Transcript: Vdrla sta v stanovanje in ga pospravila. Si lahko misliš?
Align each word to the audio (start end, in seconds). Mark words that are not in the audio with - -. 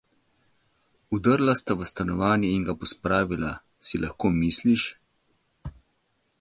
Vdrla 1.15 1.53
sta 1.59 1.73
v 1.79 1.83
stanovanje 1.91 2.49
in 2.55 2.65
ga 2.69 2.75
pospravila. 2.81 3.53
Si 3.85 3.95
lahko 4.05 4.27
misliš? 4.41 4.83